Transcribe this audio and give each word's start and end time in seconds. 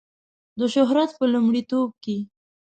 د 0.59 0.61
شهرت 0.73 1.11
په 1.19 1.25
لیونتوب 1.31 1.89
کې 2.03 2.17